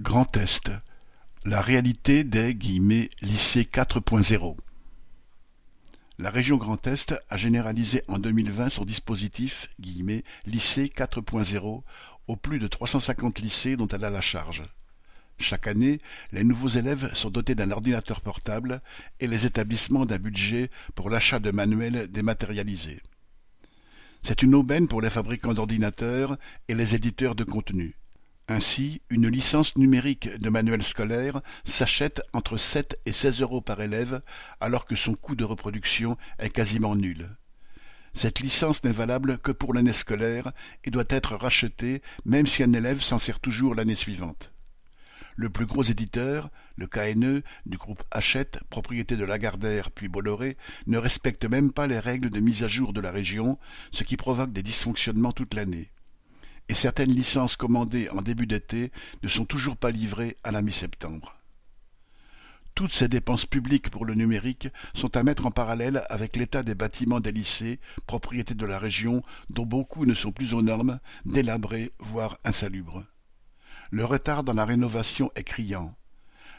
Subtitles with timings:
[0.00, 0.70] Grand Est,
[1.44, 2.54] la réalité des
[3.22, 4.56] «lycées 4.0».
[6.18, 9.68] La région Grand Est a généralisé en 2020 son dispositif
[10.46, 11.82] «lycée 4.0»
[12.28, 14.62] aux plus de 350 lycées dont elle a la charge.
[15.38, 15.98] Chaque année,
[16.32, 18.80] les nouveaux élèves sont dotés d'un ordinateur portable
[19.20, 23.02] et les établissements d'un budget pour l'achat de manuels dématérialisés.
[24.22, 26.38] C'est une aubaine pour les fabricants d'ordinateurs
[26.68, 27.99] et les éditeurs de contenu.
[28.50, 34.22] Ainsi, une licence numérique de manuel scolaire s'achète entre sept et seize euros par élève
[34.58, 37.28] alors que son coût de reproduction est quasiment nul.
[38.12, 40.50] Cette licence n'est valable que pour l'année scolaire
[40.82, 44.52] et doit être rachetée même si un élève s'en sert toujours l'année suivante.
[45.36, 50.56] Le plus gros éditeur, le KNE, du groupe Hachette, propriété de Lagardère puis Bolloré,
[50.88, 53.60] ne respecte même pas les règles de mise à jour de la région,
[53.92, 55.92] ce qui provoque des dysfonctionnements toute l'année
[56.70, 58.92] et certaines licences commandées en début d'été
[59.24, 61.34] ne sont toujours pas livrées à la mi-septembre.
[62.76, 66.76] Toutes ces dépenses publiques pour le numérique sont à mettre en parallèle avec l'état des
[66.76, 71.90] bâtiments des lycées, propriété de la région, dont beaucoup ne sont plus aux normes, délabrés,
[71.98, 73.02] voire insalubres.
[73.90, 75.96] Le retard dans la rénovation est criant.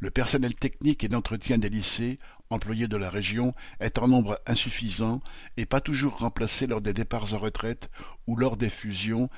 [0.00, 2.18] Le personnel technique et d'entretien des lycées,
[2.50, 5.20] employés de la région, est en nombre insuffisant
[5.56, 7.90] et pas toujours remplacé lors des départs en retraite
[8.26, 9.30] ou lors des fusions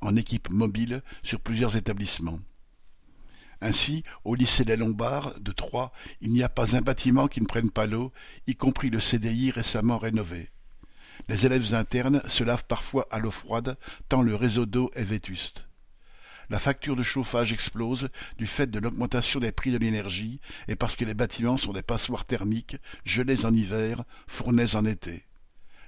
[0.00, 2.40] en équipe mobile sur plusieurs établissements.
[3.62, 7.46] Ainsi, au lycée des Lombards de Troyes, il n'y a pas un bâtiment qui ne
[7.46, 8.12] prenne pas l'eau,
[8.46, 10.50] y compris le CDI récemment rénové.
[11.28, 13.76] Les élèves internes se lavent parfois à l'eau froide,
[14.08, 15.69] tant le réseau d'eau est vétuste.
[16.50, 20.96] La facture de chauffage explose du fait de l'augmentation des prix de l'énergie et parce
[20.96, 25.24] que les bâtiments sont des passoires thermiques, gelés en hiver, fournaises en été.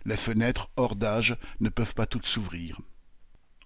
[0.04, 2.80] Les fenêtres, hors d'âge, ne peuvent pas toutes s'ouvrir.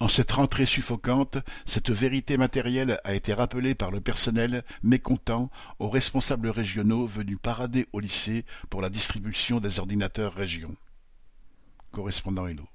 [0.00, 5.91] En cette rentrée suffocante, cette vérité matérielle a été rappelée par le personnel mécontent aux
[5.91, 10.75] responsables régionaux venus parader au lycée pour la distribution des ordinateurs région.
[11.92, 12.66] Correspondant Hello.